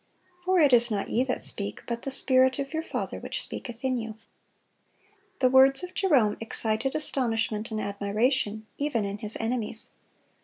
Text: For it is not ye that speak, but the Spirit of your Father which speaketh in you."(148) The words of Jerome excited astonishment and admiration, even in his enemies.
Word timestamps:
For 0.43 0.59
it 0.59 0.73
is 0.73 0.89
not 0.89 1.11
ye 1.11 1.23
that 1.25 1.43
speak, 1.43 1.83
but 1.85 2.01
the 2.01 2.09
Spirit 2.09 2.57
of 2.57 2.73
your 2.73 2.81
Father 2.81 3.19
which 3.19 3.43
speaketh 3.43 3.85
in 3.85 3.99
you."(148) 3.99 4.17
The 5.41 5.49
words 5.51 5.83
of 5.83 5.93
Jerome 5.93 6.37
excited 6.41 6.95
astonishment 6.95 7.69
and 7.69 7.79
admiration, 7.79 8.65
even 8.79 9.05
in 9.05 9.19
his 9.19 9.37
enemies. 9.39 9.91